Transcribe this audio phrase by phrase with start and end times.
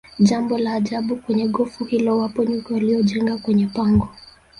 [0.19, 4.09] Jambo la ajabu kwenye gofu hilo wapo nyuki waliojenga kwenye pango